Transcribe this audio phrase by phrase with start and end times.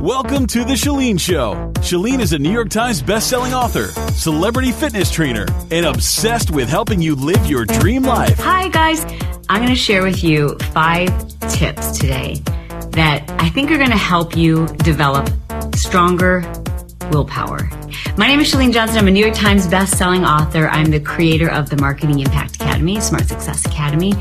[0.00, 1.72] Welcome to The Chalene Show.
[1.80, 7.02] Chalene is a New York Times bestselling author, celebrity fitness trainer, and obsessed with helping
[7.02, 8.38] you live your dream life.
[8.38, 9.04] Hi, guys.
[9.50, 11.10] I'm going to share with you five
[11.50, 12.36] tips today
[12.92, 15.28] that I think are going to help you develop
[15.74, 16.50] stronger
[17.10, 17.68] willpower.
[18.16, 18.98] My name is Chalene Johnson.
[18.98, 20.68] I'm a New York Times bestselling author.
[20.68, 24.12] I'm the creator of the Marketing Impact Academy, Smart Success Academy,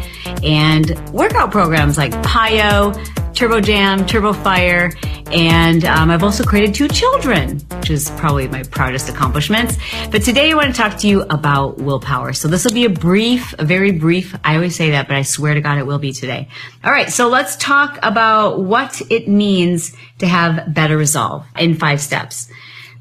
[0.44, 2.96] and workout programs like PiYo,
[3.34, 4.92] Turbo Jam, Turbo Fire,
[5.32, 9.78] and um, I've also created two children, which is probably my proudest accomplishments.
[10.12, 12.34] But today I want to talk to you about willpower.
[12.34, 15.22] So this will be a brief, a very brief, I always say that, but I
[15.22, 16.50] swear to God it will be today.
[16.84, 22.02] All right, so let's talk about what it means to have better resolve in five
[22.02, 22.50] steps.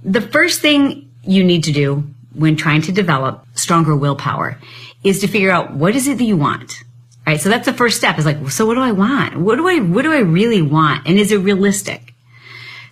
[0.03, 2.05] The first thing you need to do
[2.35, 4.59] when trying to develop stronger willpower
[5.03, 6.83] is to figure out what is it that you want
[7.29, 7.41] right?
[7.43, 9.37] So that's the first step is like, so what do I want?
[9.37, 11.07] What do I, what do I really want?
[11.07, 12.15] And is it realistic?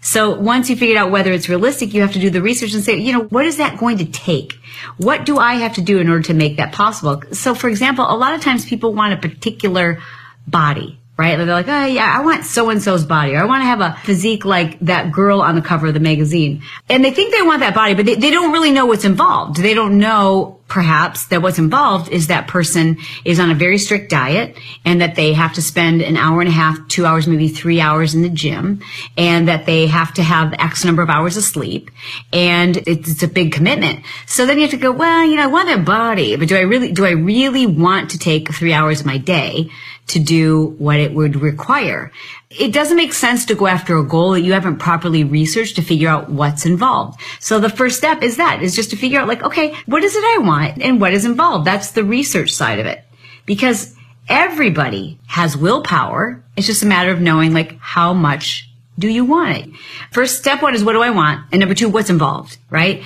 [0.03, 2.85] So once you figured out whether it's realistic, you have to do the research and
[2.85, 4.53] say, you know, what is that going to take?
[4.98, 7.23] What do I have to do in order to make that possible?
[7.33, 10.03] So for example, a lot of times people want a particular
[10.47, 11.36] body, right?
[11.36, 13.81] They're like, oh yeah, I want so and so's body, or I want to have
[13.81, 16.62] a physique like that girl on the cover of the magazine.
[16.89, 19.56] And they think they want that body, but they, they don't really know what's involved.
[19.56, 24.11] They don't know perhaps that what's involved is that person is on a very strict
[24.11, 27.48] diet and that they have to spend an hour and a half, two hours, maybe
[27.48, 28.81] three hours in the gym
[29.17, 31.91] and that they have to have X number of hours of sleep
[32.33, 34.05] and it's, it's a big commitment.
[34.27, 36.56] So then you have to go, well, you know, I want their body, but do
[36.56, 39.70] I really, do I really want to take three hours of my day
[40.08, 42.12] to do what it would require?
[42.51, 45.83] it doesn't make sense to go after a goal that you haven't properly researched to
[45.83, 47.20] figure out what's involved.
[47.41, 50.14] So the first step is that is just to figure out like, okay, what is
[50.14, 51.67] it I want and what is involved?
[51.67, 53.05] That's the research side of it.
[53.44, 53.94] Because
[54.28, 56.42] everybody has willpower.
[56.56, 58.68] It's just a matter of knowing like how much
[58.98, 59.70] do you want it?
[60.11, 61.46] First step one is what do I want?
[61.52, 63.02] And number two, what's involved, right?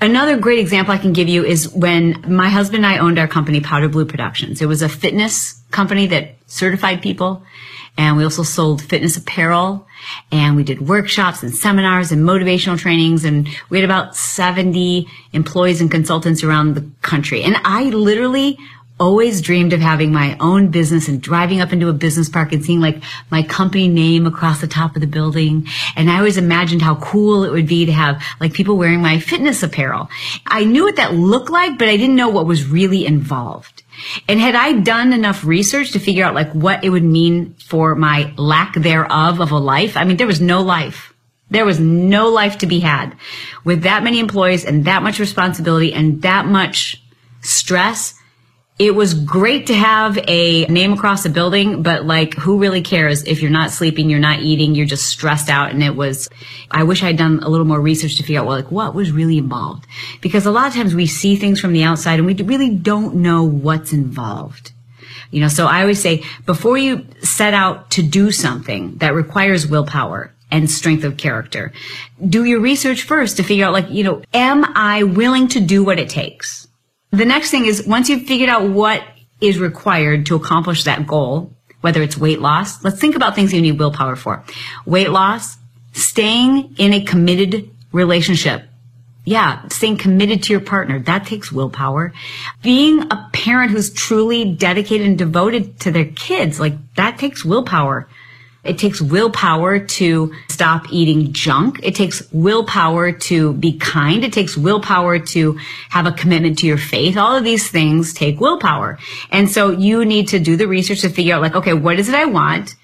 [0.00, 3.28] Another great example I can give you is when my husband and I owned our
[3.28, 4.60] company, Powder Blue Productions.
[4.60, 7.42] It was a fitness company that certified people
[7.98, 9.86] and we also sold fitness apparel
[10.30, 13.24] and we did workshops and seminars and motivational trainings.
[13.24, 17.42] And we had about 70 employees and consultants around the country.
[17.42, 18.58] And I literally
[18.98, 22.64] always dreamed of having my own business and driving up into a business park and
[22.64, 25.66] seeing like my company name across the top of the building.
[25.96, 29.20] And I always imagined how cool it would be to have like people wearing my
[29.20, 30.08] fitness apparel.
[30.46, 33.75] I knew what that looked like, but I didn't know what was really involved.
[34.28, 37.94] And had I done enough research to figure out like what it would mean for
[37.94, 39.96] my lack thereof of a life?
[39.96, 41.12] I mean, there was no life.
[41.50, 43.16] There was no life to be had
[43.64, 47.02] with that many employees and that much responsibility and that much
[47.40, 48.14] stress
[48.78, 53.24] it was great to have a name across the building, but like, who really cares
[53.24, 55.70] if you're not sleeping, you're not eating, you're just stressed out.
[55.70, 56.28] And it was,
[56.70, 59.12] I wish I'd done a little more research to figure out, well, like, what was
[59.12, 59.86] really involved?
[60.20, 63.16] Because a lot of times we see things from the outside and we really don't
[63.16, 64.72] know what's involved.
[65.30, 69.66] You know, so I always say, before you set out to do something that requires
[69.66, 71.72] willpower, and strength of character.
[72.24, 75.82] Do your research first to figure out like, you know, am I willing to do
[75.82, 76.65] what it takes?
[77.16, 79.02] The next thing is once you've figured out what
[79.40, 81.50] is required to accomplish that goal,
[81.80, 84.44] whether it's weight loss, let's think about things you need willpower for.
[84.84, 85.56] Weight loss,
[85.92, 88.64] staying in a committed relationship.
[89.24, 90.98] Yeah, staying committed to your partner.
[90.98, 92.12] That takes willpower.
[92.62, 98.10] Being a parent who's truly dedicated and devoted to their kids, like that takes willpower.
[98.68, 101.80] It takes willpower to stop eating junk.
[101.82, 104.24] It takes willpower to be kind.
[104.24, 105.58] It takes willpower to
[105.90, 107.16] have a commitment to your faith.
[107.16, 108.98] All of these things take willpower.
[109.30, 112.08] And so you need to do the research to figure out like, okay, what is
[112.08, 112.74] it I want?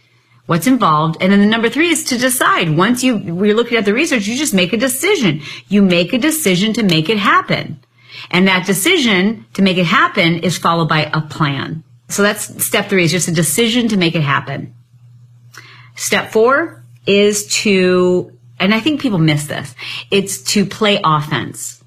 [0.46, 1.18] What's involved?
[1.20, 2.76] And then the number three is to decide.
[2.76, 5.40] Once you, we're looking at the research, you just make a decision.
[5.68, 7.80] You make a decision to make it happen.
[8.30, 11.84] And that decision to make it happen is followed by a plan.
[12.08, 14.74] So that's step three is just a decision to make it happen.
[15.94, 19.74] Step four is to, and I think people miss this,
[20.10, 21.82] it's to play offense.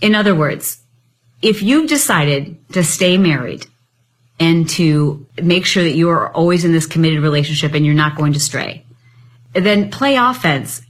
[0.00, 0.82] In other words,
[1.40, 3.66] if you've decided to stay married
[4.38, 8.16] and to make sure that you are always in this committed relationship and you're not
[8.16, 8.84] going to stray,
[9.52, 10.82] then play offense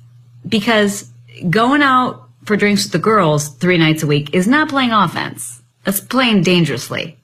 [0.48, 1.10] because
[1.50, 5.60] going out for drinks with the girls three nights a week is not playing offense.
[5.84, 7.18] That's playing dangerously.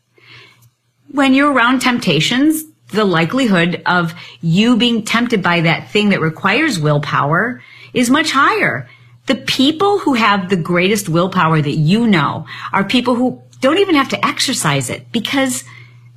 [1.10, 6.78] When you're around temptations, the likelihood of you being tempted by that thing that requires
[6.78, 7.62] willpower
[7.92, 8.88] is much higher.
[9.26, 13.94] The people who have the greatest willpower that you know are people who don't even
[13.94, 15.64] have to exercise it because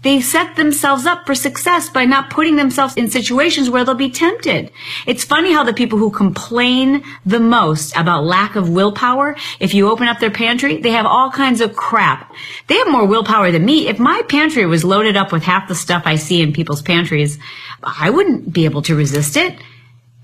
[0.03, 4.09] they set themselves up for success by not putting themselves in situations where they'll be
[4.09, 4.71] tempted.
[5.06, 9.89] It's funny how the people who complain the most about lack of willpower, if you
[9.89, 12.33] open up their pantry, they have all kinds of crap.
[12.68, 13.88] They have more willpower than me.
[13.88, 17.38] If my pantry was loaded up with half the stuff I see in people's pantries,
[17.83, 19.56] I wouldn't be able to resist it.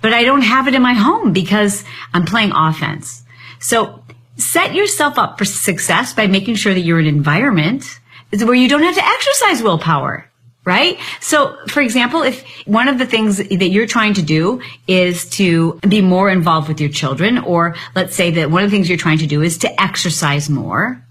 [0.01, 1.83] But I don't have it in my home because
[2.13, 3.23] I'm playing offense.
[3.59, 4.03] So
[4.37, 7.99] set yourself up for success by making sure that you're in an environment
[8.31, 10.29] where you don't have to exercise willpower.
[10.65, 10.99] Right?
[11.21, 15.79] So, for example, if one of the things that you're trying to do is to
[15.87, 18.97] be more involved with your children, or let's say that one of the things you're
[18.97, 21.01] trying to do is to exercise more,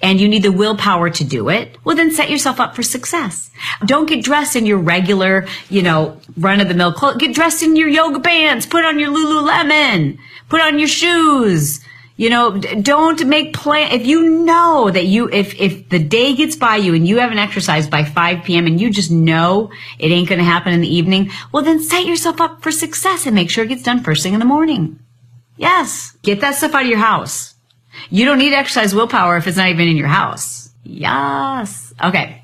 [0.00, 3.50] and you need the willpower to do it, well then set yourself up for success.
[3.84, 7.18] Don't get dressed in your regular, you know, run of the mill clothes.
[7.18, 10.18] Get dressed in your yoga pants, put on your Lululemon,
[10.48, 11.80] put on your shoes,
[12.16, 13.92] you know, don't make plan.
[13.92, 17.38] If you know that you, if, if the day gets by you and you haven't
[17.38, 18.66] exercised by 5 p.m.
[18.66, 22.06] and you just know it ain't going to happen in the evening, well, then set
[22.06, 24.98] yourself up for success and make sure it gets done first thing in the morning.
[25.58, 26.16] Yes.
[26.22, 27.54] Get that stuff out of your house.
[28.08, 30.70] You don't need exercise willpower if it's not even in your house.
[30.84, 31.92] Yes.
[32.02, 32.42] Okay.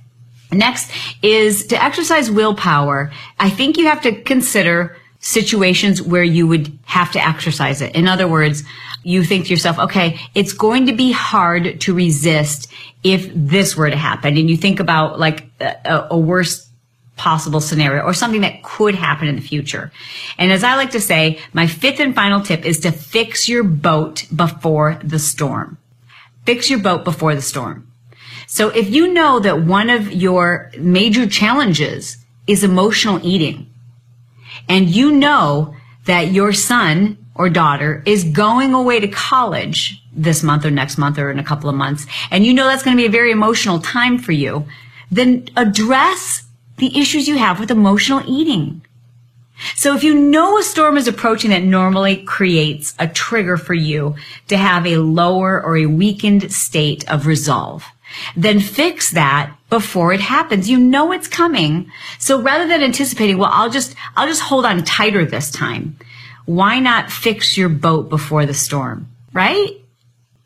[0.51, 0.91] Next
[1.23, 3.11] is to exercise willpower.
[3.39, 7.95] I think you have to consider situations where you would have to exercise it.
[7.95, 8.65] In other words,
[9.03, 12.71] you think to yourself, okay, it's going to be hard to resist
[13.03, 14.37] if this were to happen.
[14.37, 16.69] And you think about like a, a worst
[17.17, 19.93] possible scenario or something that could happen in the future.
[20.39, 23.65] And as I like to say, my fifth and final tip is to fix your
[23.65, 25.79] boat before the storm.
[26.47, 27.87] Fix your boat before the storm.
[28.47, 33.73] So if you know that one of your major challenges is emotional eating,
[34.69, 35.77] and you know
[36.07, 41.19] that your son or daughter is going away to college this month or next month
[41.19, 43.31] or in a couple of months, and you know that's going to be a very
[43.31, 44.67] emotional time for you,
[45.11, 46.45] then address
[46.79, 48.83] the issues you have with emotional eating.
[49.77, 54.17] So if you know a storm is approaching that normally creates a trigger for you
[54.49, 57.85] to have a lower or a weakened state of resolve,
[58.37, 60.69] then fix that before it happens.
[60.69, 61.91] You know it's coming.
[62.19, 65.97] So rather than anticipating, well, I'll just, I'll just hold on tighter this time.
[66.45, 69.09] Why not fix your boat before the storm?
[69.33, 69.79] Right?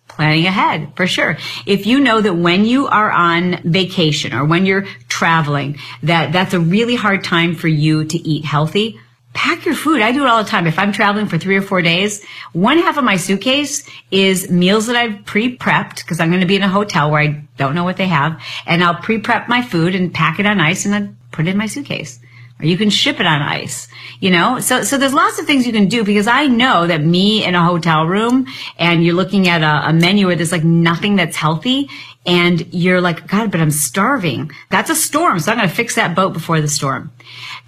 [0.09, 1.37] Planning ahead for sure.
[1.67, 6.55] If you know that when you are on vacation or when you're traveling, that that's
[6.55, 8.99] a really hard time for you to eat healthy,
[9.35, 10.01] pack your food.
[10.01, 10.67] I do it all the time.
[10.67, 14.87] If I'm traveling for three or four days, one half of my suitcase is meals
[14.87, 17.85] that I've pre-prepped because I'm going to be in a hotel where I don't know
[17.85, 18.43] what they have.
[18.65, 21.59] And I'll pre-prep my food and pack it on ice and then put it in
[21.59, 22.19] my suitcase.
[22.59, 23.87] Or you can ship it on ice,
[24.19, 24.61] you know?
[24.61, 27.55] So, so there's lots of things you can do because I know that me in
[27.55, 28.47] a hotel room
[28.79, 31.91] and you're looking at a, a menu where there's like nothing that's healthy
[32.25, 34.51] and you're like, God, but I'm starving.
[34.71, 35.39] That's a storm.
[35.39, 37.13] So I'm going to fix that boat before the storm.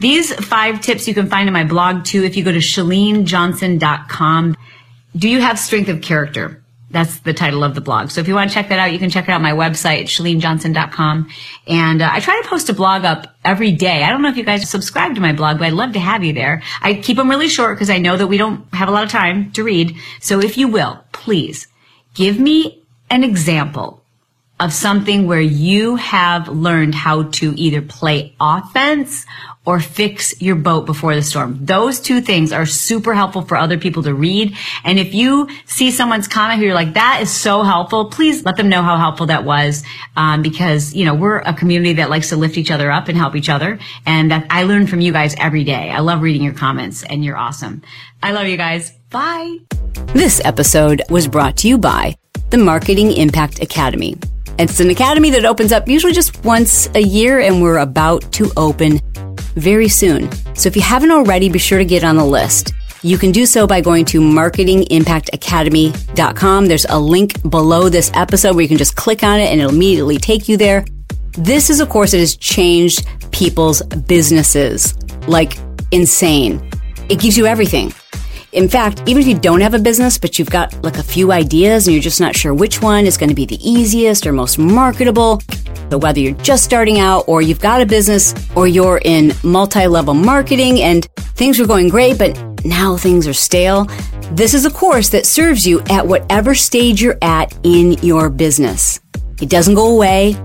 [0.01, 2.25] These five tips you can find in my blog too.
[2.25, 4.57] If you go to chalenejohnson.com,
[5.17, 6.63] do you have strength of character?
[6.91, 8.11] That's the title of the blog.
[8.11, 10.05] So if you want to check that out, you can check it out my website,
[10.05, 11.29] chalenejohnson.com.
[11.67, 14.03] And uh, I try to post a blog up every day.
[14.05, 16.25] I don't know if you guys subscribe to my blog, but I'd love to have
[16.25, 16.63] you there.
[16.81, 19.11] I keep them really short because I know that we don't have a lot of
[19.11, 19.97] time to read.
[20.21, 21.69] So if you will, please
[22.15, 24.03] give me an example
[24.61, 29.25] of something where you have learned how to either play offense
[29.65, 31.59] or fix your boat before the storm.
[31.61, 34.57] Those two things are super helpful for other people to read.
[34.83, 38.57] And if you see someone's comment who you're like, that is so helpful, please let
[38.57, 39.85] them know how helpful that was.
[40.17, 43.19] Um, because, you know, we're a community that likes to lift each other up and
[43.19, 43.79] help each other.
[44.07, 45.91] And that I learn from you guys every day.
[45.91, 47.83] I love reading your comments and you're awesome.
[48.23, 48.93] I love you guys.
[49.11, 49.59] Bye.
[50.15, 52.17] This episode was brought to you by
[52.49, 54.17] the Marketing Impact Academy.
[54.59, 58.51] It's an academy that opens up usually just once a year, and we're about to
[58.57, 58.99] open
[59.55, 60.29] very soon.
[60.57, 62.73] So if you haven't already, be sure to get on the list.
[63.03, 66.67] You can do so by going to marketingimpactacademy.com.
[66.67, 69.73] There's a link below this episode where you can just click on it and it'll
[69.73, 70.85] immediately take you there.
[71.35, 74.97] This is a course that has changed people's businesses
[75.29, 75.57] like
[75.93, 76.69] insane.
[77.09, 77.93] It gives you everything
[78.53, 81.33] in fact, even if you don't have a business, but you've got like a few
[81.33, 84.33] ideas and you're just not sure which one is going to be the easiest or
[84.33, 85.43] most marketable,
[85.91, 90.15] so whether you're just starting out or you've got a business or you're in multi-level
[90.15, 93.85] marketing and things are going great, but now things are stale.
[94.33, 99.01] This is a course that serves you at whatever stage you're at in your business.
[99.41, 100.37] It doesn't go away.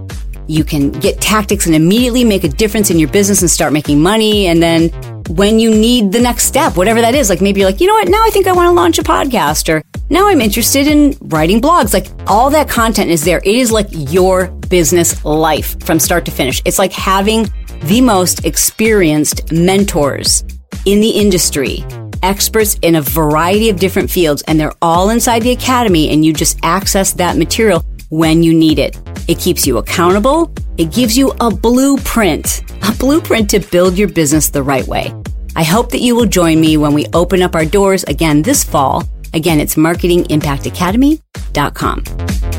[0.48, 4.02] You can get tactics and immediately make a difference in your business and start making
[4.02, 4.48] money.
[4.48, 4.90] And then
[5.30, 7.94] when you need the next step, whatever that is, like maybe you're like, you know
[7.94, 11.18] what, now I think I want to launch a podcast or now I'm interested in
[11.22, 11.94] writing blogs.
[11.94, 13.40] Like all that content is there.
[13.40, 16.62] It is like your business life from start to finish.
[16.66, 17.52] It's like having
[17.84, 20.44] the most experienced mentors
[20.86, 21.84] in the industry,
[22.22, 26.34] experts in a variety of different fields, and they're all inside the academy and you
[26.34, 28.98] just access that material when you need it.
[29.28, 30.52] It keeps you accountable.
[30.78, 35.14] It gives you a blueprint, a blueprint to build your business the right way.
[35.56, 38.64] I hope that you will join me when we open up our doors again this
[38.64, 39.04] fall.
[39.34, 42.53] Again, it's marketingimpactacademy.com.